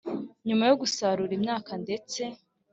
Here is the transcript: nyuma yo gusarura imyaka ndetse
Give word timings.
nyuma 0.47 0.63
yo 0.69 0.75
gusarura 0.81 1.31
imyaka 1.39 1.71
ndetse 1.83 2.21